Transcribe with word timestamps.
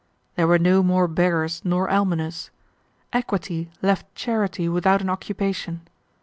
There 0.35 0.47
were 0.47 0.57
no 0.57 0.81
more 0.81 1.07
beggars 1.07 1.61
nor 1.63 1.87
almoners. 1.87 2.49
Equity 3.13 3.69
left 3.83 4.15
charity 4.15 4.67
without 4.67 5.01
an 5.03 5.11
occupation. 5.11 5.81